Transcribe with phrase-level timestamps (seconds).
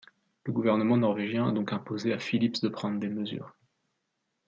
[0.45, 3.55] Le gouvernement norvégien a donc imposé à Phillips de prendre des mesures.